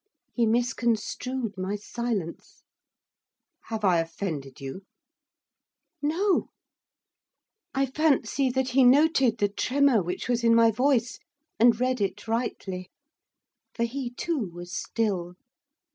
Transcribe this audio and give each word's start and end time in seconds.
He 0.33 0.47
misconstrued 0.47 1.59
my 1.59 1.75
silence. 1.75 2.63
'Have 3.65 3.83
I 3.85 3.99
offended 3.99 4.59
you?' 4.59 4.81
'No.' 6.01 6.49
I 7.75 7.85
fancy 7.85 8.49
that 8.49 8.69
he 8.69 8.83
noted 8.83 9.37
the 9.37 9.47
tremor 9.47 10.01
which 10.01 10.27
was 10.27 10.43
in 10.43 10.55
my 10.55 10.71
voice, 10.71 11.19
and 11.59 11.79
read 11.79 12.01
it 12.01 12.27
rightly. 12.27 12.89
For 13.75 13.83
he 13.83 14.09
too 14.09 14.49
was 14.51 14.75
still. 14.75 15.35